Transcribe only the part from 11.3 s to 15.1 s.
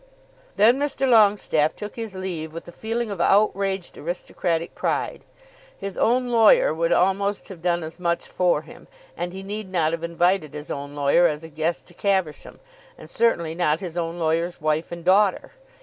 a guest to Caversham, and certainly not his own lawyer's wife and